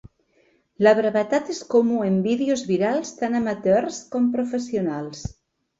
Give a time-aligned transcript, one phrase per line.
[0.87, 5.27] La brevetat és comú en vídeos virals tan amateurs com professionals.